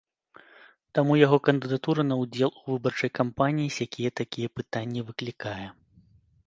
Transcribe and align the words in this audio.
Таму 0.99 1.17
яго 1.25 1.37
кандыдатура 1.49 2.01
на 2.11 2.15
ўдзел 2.21 2.51
у 2.63 2.65
выбарчай 2.73 3.11
кампаніі 3.19 3.75
сякія-такія 3.79 4.47
пытанні 4.61 5.01
выклікае. 5.13 5.67